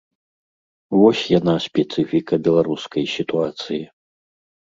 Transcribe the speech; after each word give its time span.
Вось 0.99 1.19
яна, 1.39 1.53
спецыфіка 1.65 2.33
беларускай 2.47 3.03
сітуацыі. 3.17 3.81